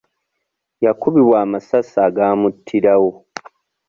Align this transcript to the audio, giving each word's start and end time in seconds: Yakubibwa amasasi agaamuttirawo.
Yakubibwa 0.85 1.35
amasasi 1.45 1.95
agaamuttirawo. 2.07 3.11